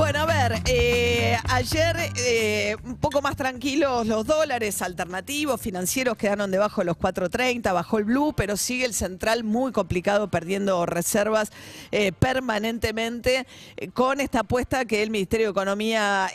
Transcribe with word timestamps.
Bueno, 0.00 0.20
a 0.20 0.24
ver, 0.24 0.62
eh, 0.64 1.36
ayer 1.50 1.94
eh, 2.16 2.74
un 2.84 2.96
poco 2.96 3.20
más 3.20 3.36
tranquilos 3.36 4.06
los 4.06 4.24
dólares 4.24 4.80
alternativos, 4.80 5.60
financieros 5.60 6.16
quedaron 6.16 6.50
debajo 6.50 6.80
de 6.80 6.86
los 6.86 6.96
4.30, 6.96 7.70
bajó 7.74 7.98
el 7.98 8.04
blue, 8.04 8.32
pero 8.34 8.56
sigue 8.56 8.86
el 8.86 8.94
central 8.94 9.44
muy 9.44 9.72
complicado, 9.72 10.30
perdiendo 10.30 10.86
reservas 10.86 11.52
eh, 11.92 12.12
permanentemente, 12.12 13.46
eh, 13.76 13.88
con 13.88 14.22
esta 14.22 14.40
apuesta 14.40 14.86
que 14.86 15.02
el 15.02 15.10
Ministerio 15.10 15.48
de 15.48 15.50
Economía 15.50 16.30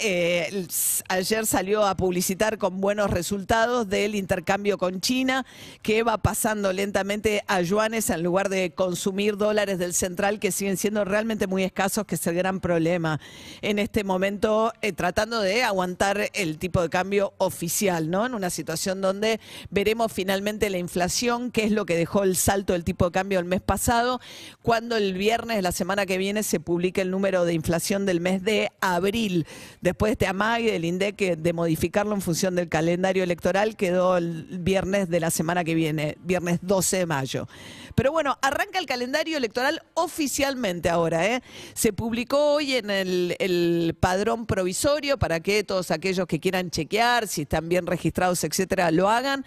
ayer 1.09 1.47
salió 1.47 1.87
a 1.87 1.97
publicitar 1.97 2.59
con 2.59 2.79
buenos 2.79 3.09
resultados 3.09 3.89
del 3.89 4.13
intercambio 4.13 4.77
con 4.77 5.01
China, 5.01 5.43
que 5.81 6.03
va 6.03 6.19
pasando 6.19 6.71
lentamente 6.71 7.43
a 7.47 7.61
yuanes 7.61 8.11
en 8.11 8.21
lugar 8.21 8.49
de 8.49 8.75
consumir 8.75 9.37
dólares 9.37 9.79
del 9.79 9.95
central, 9.95 10.39
que 10.39 10.51
siguen 10.51 10.77
siendo 10.77 11.03
realmente 11.03 11.47
muy 11.47 11.63
escasos, 11.63 12.05
que 12.05 12.13
es 12.13 12.27
el 12.27 12.35
gran 12.35 12.59
problema 12.59 13.19
en 13.61 13.79
este 13.79 14.03
momento, 14.03 14.73
eh, 14.81 14.93
tratando 14.93 15.41
de 15.41 15.63
aguantar 15.63 16.29
el 16.33 16.57
tipo 16.57 16.81
de 16.81 16.89
cambio 16.89 17.33
oficial, 17.37 18.09
¿no? 18.09 18.25
En 18.25 18.33
una 18.33 18.49
situación 18.49 19.01
donde 19.01 19.39
veremos 19.69 20.11
finalmente 20.11 20.69
la 20.69 20.77
inflación, 20.77 21.51
que 21.51 21.63
es 21.65 21.71
lo 21.71 21.85
que 21.85 21.95
dejó 21.95 22.23
el 22.23 22.35
salto 22.35 22.73
del 22.73 22.83
tipo 22.83 23.05
de 23.05 23.11
cambio 23.11 23.39
el 23.39 23.45
mes 23.45 23.61
pasado, 23.61 24.19
cuando 24.61 24.97
el 24.97 25.13
viernes 25.13 25.57
de 25.57 25.61
la 25.61 25.71
semana 25.71 26.05
que 26.05 26.17
viene 26.17 26.43
se 26.43 26.59
publique 26.59 27.01
el 27.01 27.11
número 27.11 27.45
de 27.45 27.53
inflación 27.53 28.05
del 28.05 28.19
mes 28.19 28.43
de 28.43 28.71
abril. 28.81 29.45
Después 29.81 30.09
de 30.09 30.13
este 30.13 30.27
amague 30.27 30.71
del 30.71 30.85
INDEC 30.85 31.37
de 31.37 31.53
modificarlo 31.53 32.15
en 32.15 32.21
función 32.21 32.55
del 32.55 32.69
calendario 32.69 33.23
electoral, 33.23 33.75
quedó 33.75 34.17
el 34.17 34.59
viernes 34.59 35.09
de 35.09 35.19
la 35.19 35.31
semana 35.31 35.63
que 35.63 35.75
viene, 35.75 36.17
viernes 36.23 36.59
12 36.61 36.97
de 36.97 37.05
mayo. 37.05 37.47
Pero 37.95 38.11
bueno, 38.11 38.37
arranca 38.41 38.77
el 38.77 38.85
calendario 38.85 39.37
electoral 39.37 39.81
oficialmente 39.93 40.89
ahora. 40.89 41.25
¿eh? 41.25 41.41
Se 41.73 41.93
publicó 41.93 42.55
hoy 42.55 42.73
en 42.73 42.89
el, 42.89 43.35
el 43.45 43.95
padrón 43.99 44.45
provisorio 44.45 45.17
para 45.17 45.39
que 45.39 45.63
todos 45.63 45.91
aquellos 45.91 46.27
que 46.27 46.39
quieran 46.39 46.69
chequear 46.69 47.27
si 47.27 47.43
están 47.43 47.69
bien 47.69 47.85
registrados, 47.87 48.43
etcétera, 48.43 48.91
lo 48.91 49.09
hagan. 49.09 49.45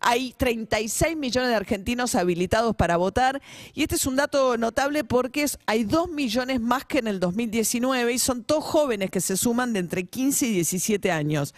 Hay 0.00 0.34
36 0.36 1.16
millones 1.16 1.50
de 1.50 1.56
argentinos 1.56 2.14
habilitados 2.14 2.76
para 2.76 2.96
votar 2.96 3.40
y 3.72 3.82
este 3.82 3.94
es 3.94 4.06
un 4.06 4.16
dato 4.16 4.58
notable 4.58 5.04
porque 5.04 5.46
hay 5.64 5.84
2 5.84 6.10
millones 6.10 6.60
más 6.60 6.84
que 6.84 6.98
en 6.98 7.06
el 7.06 7.18
2019 7.18 8.12
y 8.12 8.18
son 8.18 8.44
todos 8.44 8.64
jóvenes 8.64 9.10
que 9.10 9.20
se 9.20 9.36
suman 9.36 9.72
de 9.72 9.80
entre 9.80 10.04
15 10.04 10.46
y 10.46 10.52
17 10.52 11.10
años. 11.10 11.54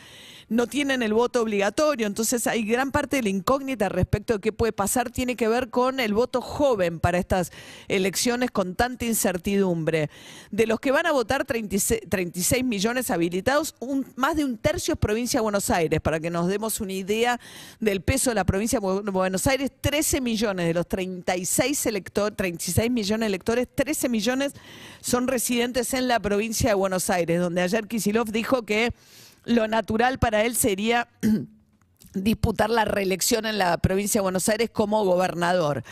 No 0.51 0.67
tienen 0.67 1.03
el 1.03 1.13
voto 1.13 1.43
obligatorio, 1.43 2.07
entonces 2.07 2.47
hay 2.47 2.65
gran 2.65 2.91
parte 2.91 3.17
de 3.17 3.23
la 3.23 3.29
incógnita 3.29 3.91
respecto 3.91 4.33
de 4.35 4.41
qué 4.41 4.51
puede 4.51 4.73
pasar. 4.73 5.11
Tiene 5.11 5.37
que 5.37 5.47
ver 5.47 5.69
con 5.69 6.01
el 6.01 6.15
voto 6.15 6.41
joven 6.41 7.01
para 7.01 7.19
estas 7.19 7.53
elecciones 7.87 8.51
con 8.51 8.75
tanta 8.75 9.05
incertidumbre. 9.05 10.09
De 10.51 10.67
los 10.67 10.81
que 10.81 10.91
van 10.91 11.05
a 11.05 11.13
votar 11.13 11.45
36, 11.45 12.01
36 12.09 12.65
millones 12.65 13.11
habilitados, 13.11 13.75
un- 13.79 14.07
más 14.17 14.37
de 14.37 14.45
un 14.47 14.57
tercio 14.57 14.95
es 14.95 14.99
provincia 14.99 15.39
de 15.41 15.43
Buenos 15.43 15.69
Aires, 15.69 16.01
para 16.01 16.19
que 16.19 16.31
nos 16.31 16.49
demos 16.49 16.81
una 16.81 16.95
idea 16.95 17.39
del 17.79 18.01
peso 18.01 18.31
de 18.31 18.35
la 18.37 18.45
provincia 18.45 18.81
de 18.81 18.87
Bu- 18.87 19.13
Buenos 19.13 19.47
Aires, 19.47 19.71
13 19.83 20.23
millones 20.23 20.67
de 20.67 20.73
los 20.73 20.89
36, 20.89 21.85
elector, 21.85 22.35
36 22.35 22.91
millones 22.91 23.21
de 23.21 23.27
electores, 23.27 23.69
13 23.75 24.09
millones 24.09 24.53
son 25.03 25.29
residentes 25.29 25.93
en 25.93 26.09
la 26.09 26.21
provincia 26.21 26.71
de 26.71 26.75
Buenos 26.75 27.11
Aires, 27.11 27.39
donde 27.39 27.61
ayer 27.61 27.87
Kisilov 27.87 28.31
dijo 28.33 28.63
que 28.63 28.95
lo 29.49 29.67
natural 29.67 30.19
para 30.19 30.45
él 30.45 30.55
sería 30.55 31.09
disputar 32.15 32.71
la 32.71 32.85
reelección 32.85 33.47
en 33.47 33.59
la 33.59 33.77
provincia 33.79 34.21
de 34.21 34.23
Buenos 34.23 34.49
Aires 34.49 34.71
como 34.71 35.05
gobernador. 35.05 35.85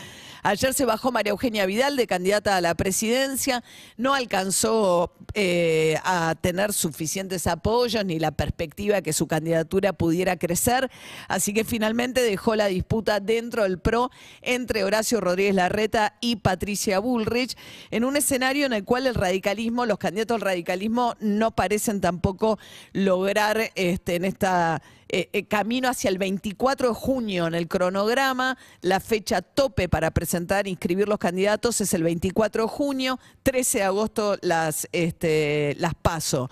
Ayer 0.43 0.73
se 0.73 0.85
bajó 0.85 1.11
María 1.11 1.31
Eugenia 1.31 1.65
Vidal 1.65 1.97
de 1.97 2.07
candidata 2.07 2.55
a 2.55 2.61
la 2.61 2.73
presidencia, 2.75 3.63
no 3.97 4.13
alcanzó 4.13 5.11
eh, 5.33 5.97
a 6.03 6.35
tener 6.39 6.73
suficientes 6.73 7.47
apoyos 7.47 8.05
ni 8.05 8.17
la 8.17 8.31
perspectiva 8.31 9.01
que 9.01 9.13
su 9.13 9.27
candidatura 9.27 9.93
pudiera 9.93 10.37
crecer, 10.37 10.89
así 11.27 11.53
que 11.53 11.65
finalmente 11.65 12.21
dejó 12.21 12.55
la 12.55 12.67
disputa 12.67 13.19
dentro 13.19 13.63
del 13.63 13.79
PRO 13.79 14.09
entre 14.41 14.83
Horacio 14.85 15.19
Rodríguez 15.19 15.55
Larreta 15.55 16.15
y 16.21 16.37
Patricia 16.37 16.99
Bullrich, 16.99 17.57
en 17.91 18.05
un 18.05 18.15
escenario 18.15 18.65
en 18.65 18.73
el 18.73 18.85
cual 18.85 19.07
el 19.07 19.15
radicalismo, 19.15 19.85
los 19.85 19.97
candidatos 19.97 20.35
al 20.35 20.41
radicalismo 20.41 21.15
no 21.19 21.51
parecen 21.51 21.99
tampoco 21.99 22.57
lograr 22.93 23.71
este, 23.75 24.15
en 24.15 24.23
esta 24.23 24.81
eh, 25.09 25.29
eh, 25.31 25.45
camino 25.45 25.89
hacia 25.89 26.09
el 26.09 26.17
24 26.17 26.89
de 26.89 26.93
junio 26.93 27.47
en 27.47 27.55
el 27.55 27.67
cronograma. 27.67 28.57
La 28.81 28.99
fecha 28.99 29.41
tope 29.41 29.87
para 29.87 30.11
presentar 30.11 30.67
e 30.67 30.69
inscribir 30.69 31.07
los 31.07 31.19
candidatos 31.19 31.81
es 31.81 31.93
el 31.93 32.03
24 32.03 32.63
de 32.63 32.69
junio, 32.69 33.19
13 33.43 33.79
de 33.79 33.83
agosto 33.83 34.37
las, 34.41 34.87
este, 34.91 35.75
las 35.79 35.93
paso. 35.95 36.49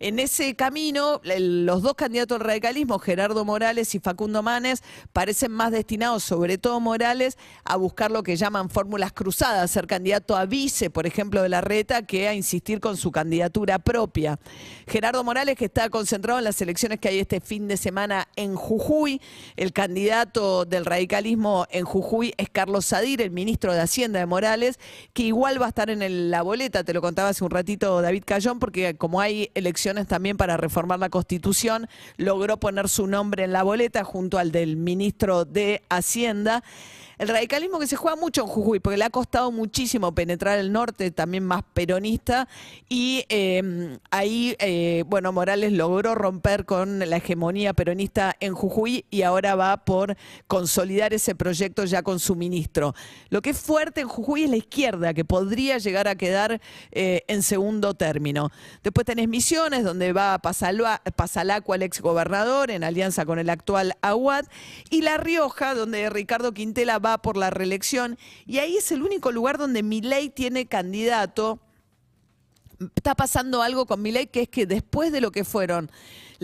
En 0.00 0.18
ese 0.18 0.56
camino, 0.56 1.20
los 1.22 1.82
dos 1.82 1.94
candidatos 1.94 2.40
al 2.40 2.46
radicalismo, 2.46 2.98
Gerardo 2.98 3.44
Morales 3.44 3.94
y 3.94 4.00
Facundo 4.00 4.42
Manes, 4.42 4.82
parecen 5.12 5.52
más 5.52 5.70
destinados, 5.70 6.24
sobre 6.24 6.58
todo 6.58 6.80
Morales, 6.80 7.38
a 7.64 7.76
buscar 7.76 8.10
lo 8.10 8.24
que 8.24 8.36
llaman 8.36 8.70
fórmulas 8.70 9.12
cruzadas, 9.12 9.70
ser 9.70 9.86
candidato 9.86 10.36
a 10.36 10.46
vice, 10.46 10.90
por 10.90 11.06
ejemplo, 11.06 11.42
de 11.42 11.48
la 11.48 11.60
reta, 11.60 12.02
que 12.02 12.26
a 12.26 12.34
insistir 12.34 12.80
con 12.80 12.96
su 12.96 13.12
candidatura 13.12 13.78
propia. 13.78 14.40
Gerardo 14.88 15.22
Morales, 15.22 15.56
que 15.56 15.66
está 15.66 15.88
concentrado 15.90 16.38
en 16.38 16.44
las 16.44 16.60
elecciones 16.60 16.98
que 16.98 17.08
hay 17.08 17.20
este 17.20 17.40
fin 17.40 17.68
de 17.68 17.76
semana 17.76 18.26
en 18.34 18.56
Jujuy, 18.56 19.20
el 19.56 19.72
candidato 19.72 20.64
del 20.64 20.84
radicalismo 20.84 21.66
en 21.70 21.84
Jujuy 21.84 22.34
es 22.36 22.50
Carlos 22.50 22.86
Sadir, 22.86 23.22
el 23.22 23.30
ministro 23.30 23.72
de 23.72 23.80
Hacienda 23.80 24.18
de 24.18 24.26
Morales, 24.26 24.80
que 25.12 25.22
igual 25.22 25.62
va 25.62 25.66
a 25.66 25.68
estar 25.68 25.88
en 25.88 26.30
la 26.30 26.42
boleta, 26.42 26.82
te 26.82 26.92
lo 26.92 27.00
contaba 27.00 27.28
hace 27.28 27.44
un 27.44 27.50
ratito 27.50 28.02
David 28.02 28.24
Cayón, 28.26 28.58
porque 28.58 28.96
como 28.96 29.20
hay 29.20 29.50
elecciones 29.54 29.83
también 29.84 30.36
para 30.36 30.56
reformar 30.56 30.98
la 30.98 31.10
Constitución, 31.10 31.88
logró 32.16 32.58
poner 32.58 32.88
su 32.88 33.06
nombre 33.06 33.44
en 33.44 33.52
la 33.52 33.62
boleta 33.62 34.02
junto 34.02 34.38
al 34.38 34.50
del 34.50 34.76
ministro 34.76 35.44
de 35.44 35.82
Hacienda. 35.90 36.62
El 37.18 37.28
radicalismo 37.28 37.78
que 37.78 37.86
se 37.86 37.96
juega 37.96 38.16
mucho 38.16 38.42
en 38.42 38.48
Jujuy, 38.48 38.80
porque 38.80 38.96
le 38.96 39.04
ha 39.04 39.10
costado 39.10 39.52
muchísimo 39.52 40.14
penetrar 40.14 40.58
el 40.58 40.72
norte, 40.72 41.10
también 41.12 41.44
más 41.44 41.62
peronista, 41.72 42.48
y 42.88 43.24
eh, 43.28 43.98
ahí, 44.10 44.56
eh, 44.58 45.04
bueno, 45.06 45.32
Morales 45.32 45.72
logró 45.72 46.14
romper 46.14 46.64
con 46.64 46.98
la 46.98 47.16
hegemonía 47.16 47.72
peronista 47.72 48.34
en 48.40 48.54
Jujuy 48.54 49.04
y 49.10 49.22
ahora 49.22 49.54
va 49.54 49.84
por 49.84 50.16
consolidar 50.48 51.14
ese 51.14 51.34
proyecto 51.34 51.84
ya 51.84 52.02
con 52.02 52.18
su 52.18 52.34
ministro. 52.34 52.94
Lo 53.28 53.42
que 53.42 53.50
es 53.50 53.58
fuerte 53.58 54.00
en 54.00 54.08
Jujuy 54.08 54.44
es 54.44 54.50
la 54.50 54.56
izquierda, 54.56 55.14
que 55.14 55.24
podría 55.24 55.78
llegar 55.78 56.08
a 56.08 56.16
quedar 56.16 56.60
eh, 56.90 57.22
en 57.28 57.42
segundo 57.42 57.94
término. 57.94 58.50
Después 58.82 59.04
tenés 59.04 59.28
Misiones, 59.28 59.73
donde 59.82 60.12
va 60.12 60.38
Pasalua- 60.40 61.00
Pasalacua, 61.16 61.74
el 61.76 61.82
ex 61.82 62.00
gobernador, 62.00 62.70
en 62.70 62.84
alianza 62.84 63.26
con 63.26 63.38
el 63.38 63.50
actual 63.50 63.96
Aguad, 64.02 64.44
y 64.90 65.02
La 65.02 65.16
Rioja, 65.16 65.74
donde 65.74 66.08
Ricardo 66.10 66.52
Quintela 66.52 66.98
va 66.98 67.18
por 67.18 67.36
la 67.36 67.50
reelección, 67.50 68.18
y 68.46 68.58
ahí 68.58 68.76
es 68.76 68.92
el 68.92 69.02
único 69.02 69.32
lugar 69.32 69.58
donde 69.58 69.82
Milei 69.82 70.28
tiene 70.28 70.66
candidato. 70.66 71.58
Está 72.94 73.14
pasando 73.14 73.62
algo 73.62 73.86
con 73.86 74.02
Milei 74.02 74.26
que 74.26 74.42
es 74.42 74.48
que 74.48 74.66
después 74.66 75.10
de 75.12 75.20
lo 75.20 75.30
que 75.30 75.44
fueron 75.44 75.90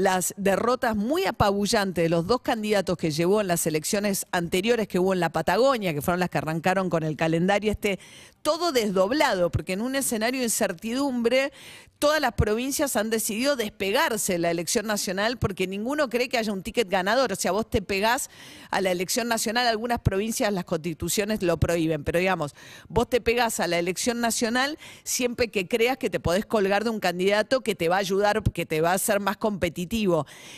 las 0.01 0.33
derrotas 0.39 0.97
muy 0.97 1.27
apabullantes 1.27 2.03
de 2.03 2.09
los 2.09 2.27
dos 2.27 2.41
candidatos 2.41 2.97
que 2.97 3.11
llevó 3.11 3.43
en 3.43 3.49
las 3.49 3.67
elecciones 3.67 4.27
anteriores 4.33 4.89
que 4.89 4.99
hubo 4.99 5.13
en 5.13 5.21
la 5.21 5.31
Patagonia, 5.31 5.93
que 5.93 6.01
fueron 6.01 6.21
las 6.21 6.31
que 6.31 6.39
arrancaron 6.39 6.89
con 6.89 7.03
el 7.03 7.17
calendario 7.17 7.71
este, 7.71 7.99
todo 8.41 8.73
desdoblado, 8.73 9.51
porque 9.51 9.75
en 9.75 9.83
un 9.83 9.95
escenario 9.95 10.41
de 10.41 10.47
incertidumbre 10.47 11.53
todas 11.99 12.21
las 12.23 12.33
provincias 12.33 12.97
han 12.97 13.11
decidido 13.11 13.57
despegarse 13.57 14.33
de 14.33 14.39
la 14.39 14.51
elección 14.51 14.87
nacional 14.87 15.37
porque 15.37 15.67
ninguno 15.67 16.09
cree 16.09 16.31
que 16.31 16.39
haya 16.39 16.51
un 16.51 16.63
ticket 16.63 16.89
ganador. 16.89 17.31
O 17.31 17.37
sea, 17.37 17.53
vos 17.53 17.69
te 17.69 17.83
pegás 17.83 18.31
a 18.71 18.81
la 18.81 18.91
elección 18.91 19.29
nacional, 19.29 19.67
algunas 19.67 20.01
provincias 20.01 20.51
las 20.51 20.65
constituciones 20.65 21.43
lo 21.43 21.59
prohíben, 21.59 22.03
pero 22.03 22.19
digamos, 22.19 22.55
vos 22.89 23.11
te 23.11 23.21
pegás 23.21 23.61
a 23.61 23.67
la 23.67 23.79
elección 23.79 24.23
nacional 24.23 24.79
siempre 25.05 25.49
que 25.49 25.69
creas 25.69 25.99
que 25.99 26.09
te 26.09 26.21
podés 26.21 26.47
colgar 26.47 26.85
de 26.85 26.91
un 26.91 27.01
candidato 27.01 27.61
que 27.61 27.75
te 27.75 27.91
va 27.91 27.97
a 27.97 28.01
ayudar, 28.01 28.43
que 28.45 28.65
te 28.65 28.81
va 28.81 28.93
a 28.93 28.95
hacer 28.95 29.21
más 29.21 29.37
competitivo. 29.37 29.90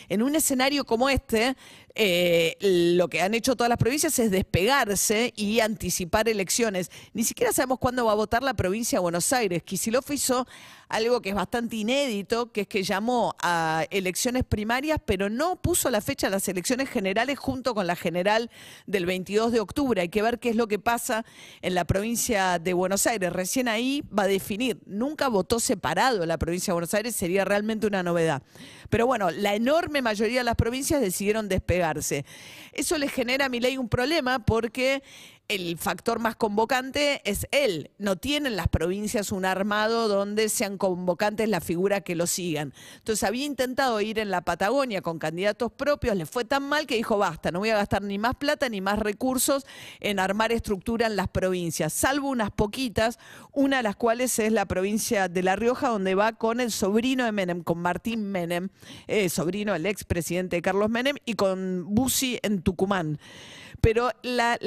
En 0.09 0.21
un 0.21 0.35
escenario 0.35 0.85
como 0.85 1.09
este, 1.09 1.55
eh, 1.95 2.57
lo 2.59 3.07
que 3.07 3.21
han 3.21 3.35
hecho 3.35 3.55
todas 3.55 3.69
las 3.69 3.77
provincias 3.77 4.17
es 4.17 4.31
despegarse 4.31 5.31
y 5.35 5.59
anticipar 5.59 6.27
elecciones. 6.27 6.89
Ni 7.13 7.23
siquiera 7.23 7.53
sabemos 7.53 7.77
cuándo 7.77 8.05
va 8.05 8.13
a 8.13 8.15
votar 8.15 8.41
la 8.41 8.55
provincia 8.55 8.97
de 8.97 9.01
Buenos 9.01 9.31
Aires. 9.31 9.61
Kicillof 9.61 10.09
hizo 10.09 10.47
algo 10.89 11.21
que 11.21 11.29
es 11.29 11.35
bastante 11.35 11.75
inédito, 11.75 12.51
que 12.51 12.61
es 12.61 12.67
que 12.67 12.83
llamó 12.83 13.35
a 13.41 13.85
elecciones 13.89 14.43
primarias, 14.43 14.99
pero 15.03 15.29
no 15.29 15.55
puso 15.55 15.89
la 15.89 16.01
fecha 16.01 16.27
de 16.27 16.31
las 16.31 16.47
elecciones 16.47 16.89
generales 16.89 17.39
junto 17.39 17.73
con 17.73 17.87
la 17.87 17.95
general 17.95 18.51
del 18.85 19.05
22 19.05 19.51
de 19.51 19.59
octubre. 19.59 20.01
Hay 20.01 20.09
que 20.09 20.21
ver 20.21 20.39
qué 20.39 20.49
es 20.49 20.55
lo 20.55 20.67
que 20.67 20.79
pasa 20.79 21.25
en 21.61 21.75
la 21.75 21.85
provincia 21.85 22.59
de 22.59 22.73
Buenos 22.73 23.07
Aires. 23.07 23.33
Recién 23.33 23.67
ahí 23.67 24.03
va 24.17 24.23
a 24.23 24.27
definir. 24.27 24.79
Nunca 24.85 25.29
votó 25.29 25.59
separado 25.59 26.25
la 26.25 26.37
provincia 26.37 26.71
de 26.71 26.75
Buenos 26.75 26.93
Aires, 26.93 27.15
sería 27.15 27.45
realmente 27.45 27.87
una 27.87 28.03
novedad. 28.03 28.43
Pero 28.89 29.07
bueno, 29.07 29.31
la 29.31 29.55
enorme 29.55 30.03
mayoría 30.03 30.41
de 30.41 30.43
las 30.43 30.55
provincias 30.55 31.01
decidieron 31.01 31.49
Eso 32.71 32.97
le 32.97 33.09
genera 33.09 33.45
a 33.45 33.49
mi 33.49 33.59
ley 33.59 33.77
un 33.77 33.89
problema 33.89 34.39
porque 34.39 35.03
el 35.49 35.77
factor 35.77 36.19
más 36.19 36.35
convocante 36.35 37.21
es 37.25 37.47
él. 37.51 37.91
No 37.97 38.15
tienen 38.15 38.55
las 38.55 38.67
provincias 38.67 39.31
un 39.31 39.45
armado 39.45 40.07
donde 40.07 40.49
sean 40.49 40.77
convocantes 40.77 41.49
la 41.49 41.61
figura 41.61 42.01
que 42.01 42.15
lo 42.15 42.27
sigan. 42.27 42.73
Entonces 42.97 43.23
había 43.23 43.45
intentado 43.45 43.99
ir 44.01 44.19
en 44.19 44.31
la 44.31 44.41
Patagonia 44.41 45.01
con 45.01 45.19
candidatos 45.19 45.71
propios, 45.71 46.15
le 46.15 46.25
fue 46.25 46.45
tan 46.45 46.63
mal 46.63 46.87
que 46.87 46.95
dijo, 46.95 47.17
basta, 47.17 47.51
no 47.51 47.59
voy 47.59 47.69
a 47.69 47.77
gastar 47.77 48.01
ni 48.01 48.17
más 48.17 48.35
plata 48.35 48.69
ni 48.69 48.81
más 48.81 48.99
recursos 48.99 49.65
en 49.99 50.19
armar 50.19 50.51
estructura 50.51 51.07
en 51.07 51.15
las 51.15 51.27
provincias, 51.27 51.93
salvo 51.93 52.29
unas 52.29 52.51
poquitas, 52.51 53.19
una 53.51 53.77
de 53.77 53.83
las 53.83 53.95
cuales 53.95 54.37
es 54.39 54.51
la 54.51 54.65
provincia 54.65 55.27
de 55.27 55.43
La 55.43 55.55
Rioja, 55.55 55.89
donde 55.89 56.15
va 56.15 56.33
con 56.33 56.59
el 56.59 56.71
sobrino 56.71 57.25
de 57.25 57.31
Menem, 57.31 57.63
con 57.63 57.79
Martín 57.79 58.23
Menem, 58.31 58.69
eh, 59.07 59.29
sobrino 59.29 59.73
del 59.73 59.85
expresidente 59.85 60.61
Carlos 60.61 60.89
Menem, 60.89 61.17
y 61.25 61.33
con 61.33 61.83
Bussi 61.93 62.39
en 62.41 62.61
Tucumán. 62.61 63.19
Pero 63.81 64.11
la 64.23 64.57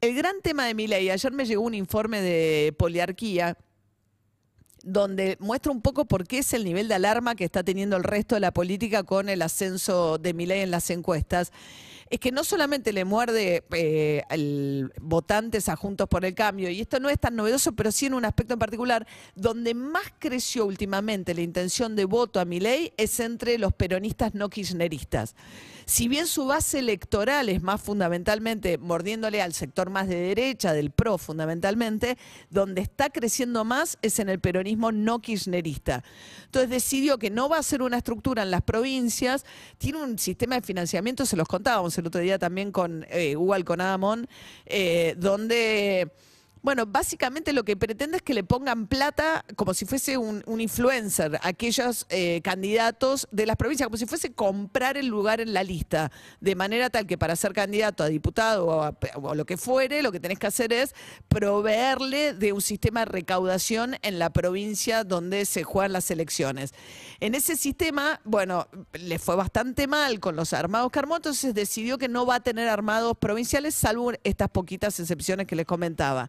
el 0.00 0.14
gran 0.14 0.40
tema 0.42 0.66
de 0.66 0.74
mi 0.74 0.86
ley, 0.86 1.10
ayer 1.10 1.32
me 1.32 1.44
llegó 1.44 1.62
un 1.62 1.74
informe 1.74 2.20
de 2.20 2.74
poliarquía 2.78 3.56
donde 4.82 5.36
muestra 5.40 5.72
un 5.72 5.82
poco 5.82 6.04
por 6.04 6.26
qué 6.26 6.38
es 6.38 6.52
el 6.52 6.64
nivel 6.64 6.86
de 6.86 6.94
alarma 6.94 7.34
que 7.34 7.44
está 7.44 7.64
teniendo 7.64 7.96
el 7.96 8.04
resto 8.04 8.36
de 8.36 8.40
la 8.40 8.52
política 8.52 9.02
con 9.02 9.28
el 9.28 9.42
ascenso 9.42 10.18
de 10.18 10.32
mi 10.32 10.46
ley 10.46 10.60
en 10.60 10.70
las 10.70 10.90
encuestas 10.90 11.52
es 12.10 12.20
que 12.20 12.32
no 12.32 12.44
solamente 12.44 12.92
le 12.92 13.04
muerde 13.04 13.64
eh, 13.72 14.22
al 14.28 14.92
votantes 15.00 15.68
a 15.68 15.76
Juntos 15.76 16.08
por 16.08 16.24
el 16.24 16.34
Cambio, 16.34 16.70
y 16.70 16.80
esto 16.80 17.00
no 17.00 17.08
es 17.08 17.18
tan 17.18 17.36
novedoso, 17.36 17.72
pero 17.72 17.92
sí 17.92 18.06
en 18.06 18.14
un 18.14 18.24
aspecto 18.24 18.54
en 18.54 18.58
particular, 18.58 19.06
donde 19.34 19.74
más 19.74 20.04
creció 20.18 20.66
últimamente 20.66 21.34
la 21.34 21.42
intención 21.42 21.96
de 21.96 22.04
voto 22.04 22.40
a 22.40 22.44
mi 22.44 22.60
ley 22.60 22.92
es 22.96 23.20
entre 23.20 23.58
los 23.58 23.72
peronistas 23.72 24.34
no 24.34 24.48
kirchneristas 24.48 25.34
si 25.86 26.08
bien 26.08 26.26
su 26.26 26.46
base 26.46 26.80
electoral 26.80 27.48
es 27.48 27.62
más 27.62 27.80
fundamentalmente 27.80 28.76
mordiéndole 28.76 29.40
al 29.40 29.54
sector 29.54 29.88
más 29.88 30.08
de 30.08 30.16
derecha, 30.16 30.72
del 30.72 30.90
PRO 30.90 31.16
fundamentalmente, 31.16 32.18
donde 32.50 32.80
está 32.80 33.08
creciendo 33.08 33.64
más 33.64 33.96
es 34.02 34.18
en 34.18 34.28
el 34.28 34.40
peronismo 34.40 34.90
no 34.90 35.20
kirchnerista. 35.20 36.02
Entonces 36.46 36.70
decidió 36.70 37.18
que 37.18 37.30
no 37.30 37.48
va 37.48 37.58
a 37.58 37.62
ser 37.62 37.82
una 37.82 37.98
estructura 37.98 38.42
en 38.42 38.50
las 38.50 38.62
provincias, 38.62 39.44
tiene 39.78 40.02
un 40.02 40.18
sistema 40.18 40.56
de 40.56 40.62
financiamiento, 40.62 41.24
se 41.24 41.36
los 41.36 41.46
contábamos 41.46 41.95
el 41.98 42.06
otro 42.06 42.20
día 42.20 42.38
también 42.38 42.72
con 42.72 43.06
eh, 43.10 43.36
Hugo 43.36 43.54
Alconadamón, 43.54 44.28
eh, 44.66 45.14
donde 45.18 46.10
bueno, 46.66 46.84
básicamente 46.84 47.52
lo 47.52 47.64
que 47.64 47.76
pretende 47.76 48.16
es 48.16 48.24
que 48.24 48.34
le 48.34 48.42
pongan 48.42 48.88
plata 48.88 49.44
como 49.54 49.72
si 49.72 49.84
fuese 49.84 50.18
un, 50.18 50.42
influencer, 50.60 51.38
aquellos 51.44 52.06
eh, 52.08 52.40
candidatos 52.42 53.28
de 53.30 53.46
las 53.46 53.54
provincias, 53.54 53.86
como 53.86 53.96
si 53.96 54.04
fuese 54.04 54.32
comprar 54.32 54.96
el 54.96 55.06
lugar 55.06 55.40
en 55.40 55.54
la 55.54 55.62
lista, 55.62 56.10
de 56.40 56.56
manera 56.56 56.90
tal 56.90 57.06
que 57.06 57.16
para 57.16 57.36
ser 57.36 57.52
candidato 57.52 58.02
a 58.02 58.08
diputado 58.08 58.66
o, 58.66 58.82
a, 58.82 59.34
lo 59.36 59.46
que 59.46 59.56
fuere, 59.56 60.02
lo 60.02 60.10
que 60.10 60.18
tenés 60.18 60.40
que 60.40 60.48
hacer 60.48 60.72
es 60.72 60.92
proveerle 61.28 62.34
de 62.34 62.52
un 62.52 62.60
sistema 62.60 63.04
de 63.04 63.12
recaudación 63.12 63.94
en 64.02 64.18
la 64.18 64.30
provincia 64.30 65.04
donde 65.04 65.44
se 65.44 65.62
juegan 65.62 65.92
las 65.92 66.10
elecciones. 66.10 66.74
En 67.20 67.36
ese 67.36 67.54
sistema, 67.54 68.20
bueno, 68.24 68.66
le 68.92 69.20
fue 69.20 69.36
bastante 69.36 69.86
mal 69.86 70.18
con 70.18 70.34
los 70.34 70.52
armados 70.52 70.90
Carmón, 70.90 71.18
entonces 71.18 71.54
decidió 71.54 71.96
que 71.96 72.08
no 72.08 72.26
va 72.26 72.34
a 72.34 72.40
tener 72.40 72.68
armados 72.68 73.16
provinciales, 73.16 73.76
salvo 73.76 74.14
estas 74.24 74.48
poquitas 74.48 74.98
excepciones 74.98 75.46
que 75.46 75.54
les 75.54 75.64
comentaba. 75.64 76.28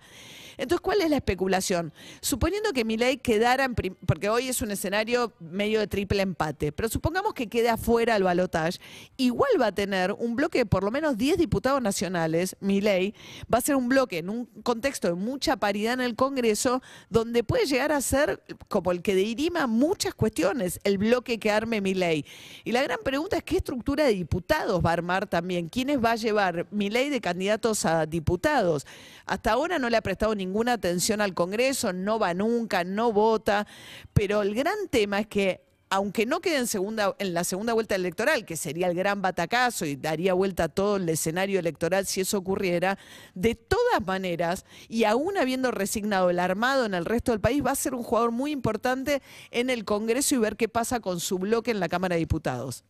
Entonces, 0.58 0.82
¿cuál 0.82 1.02
es 1.02 1.10
la 1.10 1.18
especulación? 1.18 1.94
Suponiendo 2.22 2.74
que 2.74 2.84
ley 2.84 3.18
quedara, 3.18 3.66
en 3.66 3.76
porque 3.76 4.30
hoy 4.30 4.48
es 4.48 4.62
un 4.62 4.72
escenario 4.72 5.34
medio 5.40 5.80
de 5.80 5.88
triple 5.88 6.22
empate, 6.22 6.72
pero 6.72 6.90
supongamos 6.90 7.34
que 7.34 7.48
quede 7.48 7.70
afuera 7.70 8.16
el 8.16 8.24
balotaje, 8.24 8.80
igual 9.18 9.52
va 9.62 9.68
a 9.68 9.72
tener 9.72 10.14
un 10.14 10.36
bloque 10.36 10.60
de 10.60 10.66
por 10.66 10.84
lo 10.84 10.92
menos 10.92 11.18
10 11.18 11.38
diputados 11.38 11.82
nacionales, 11.82 12.56
ley 12.62 13.14
va 13.54 13.60
a 13.60 13.62
ser 13.62 13.76
un 13.76 13.88
bloque 13.88 14.20
en 14.20 14.30
un 14.30 14.46
contexto 14.64 15.08
de 15.08 15.14
mucha 15.14 15.58
paridad 15.58 15.94
en 15.94 16.02
el 16.02 16.16
Congreso, 16.16 16.82
donde 17.10 17.44
puede 17.44 17.66
llegar 17.66 17.92
a 17.92 18.02
ser 18.02 18.44
como 18.68 18.92
el 18.92 19.02
que 19.02 19.16
dirima 19.16 19.68
muchas 19.68 20.16
cuestiones, 20.16 20.80
el 20.84 20.98
bloque 20.98 21.40
que 21.40 21.52
arme 21.52 21.82
ley. 21.82 22.26
Y 22.64 22.72
la 22.72 22.82
gran 22.82 23.00
pregunta 23.04 23.38
es 23.38 23.44
qué 23.44 23.58
estructura 23.58 24.06
de 24.06 24.14
diputados 24.14 24.84
va 24.84 24.90
a 24.90 24.94
armar 24.94 25.28
también, 25.28 25.70
quiénes 25.70 26.04
va 26.04 26.12
a 26.12 26.16
llevar 26.16 26.68
ley 26.72 27.10
de 27.10 27.22
candidatos 27.22 27.86
a 27.86 28.06
diputados. 28.06 28.86
Hasta 29.26 29.52
ahora 29.52 29.80
no 29.80 29.90
le 29.90 29.98
ha 29.98 30.02
prestado 30.18 30.34
ninguna 30.34 30.74
atención 30.74 31.22
al 31.22 31.36
Congreso, 31.36 31.94
no 31.94 32.18
va 32.18 32.34
nunca, 32.34 32.84
no 32.84 33.14
vota, 33.14 33.68
pero 34.14 34.42
el 34.42 34.56
gran 34.56 34.88
tema 34.90 35.20
es 35.20 35.28
que 35.28 35.62
aunque 35.92 36.26
no 36.26 36.42
quede 36.42 36.58
en, 36.58 36.66
segunda, 36.66 37.16
en 37.20 37.36
la 37.36 37.44
segunda 37.44 37.74
vuelta 37.74 37.94
electoral, 37.94 38.44
que 38.44 38.58
sería 38.58 38.88
el 38.88 38.96
gran 38.96 39.22
batacazo 39.22 39.86
y 39.86 39.96
daría 39.96 40.34
vuelta 40.34 40.64
a 40.64 40.70
todo 40.70 40.96
el 40.96 41.08
escenario 41.08 41.60
electoral 41.60 42.08
si 42.08 42.22
eso 42.22 42.40
ocurriera, 42.40 42.98
de 43.36 43.54
todas 43.54 44.04
maneras, 44.04 44.66
y 44.90 45.04
aún 45.04 45.38
habiendo 45.38 45.70
resignado 45.70 46.32
el 46.32 46.40
armado 46.40 46.88
en 46.88 46.96
el 46.96 47.06
resto 47.06 47.32
del 47.32 47.40
país, 47.40 47.64
va 47.64 47.72
a 47.72 47.76
ser 47.76 47.94
un 47.94 48.02
jugador 48.02 48.32
muy 48.32 48.50
importante 48.50 49.22
en 49.52 49.70
el 49.70 49.86
Congreso 49.86 50.34
y 50.34 50.40
ver 50.40 50.58
qué 50.58 50.68
pasa 50.68 51.00
con 51.00 51.20
su 51.20 51.38
bloque 51.38 51.70
en 51.70 51.80
la 51.80 51.90
Cámara 51.90 52.16
de 52.16 52.22
Diputados. 52.22 52.84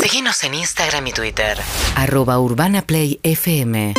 Síguenos 0.00 0.42
en 0.44 0.54
Instagram 0.54 1.06
y 1.08 1.12
Twitter. 1.12 1.58
Arroba 1.94 2.40
Urbana 2.40 2.80
Play 2.86 3.20
FM. 3.22 3.92